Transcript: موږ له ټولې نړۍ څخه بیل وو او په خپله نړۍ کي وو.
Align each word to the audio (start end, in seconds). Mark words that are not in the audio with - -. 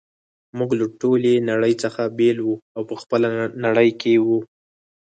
موږ 0.57 0.69
له 0.79 0.85
ټولې 1.01 1.45
نړۍ 1.51 1.73
څخه 1.83 2.01
بیل 2.17 2.37
وو 2.41 2.55
او 2.75 2.81
په 2.89 2.95
خپله 3.01 3.29
نړۍ 3.65 3.89
کي 4.01 4.13
وو. 4.25 4.39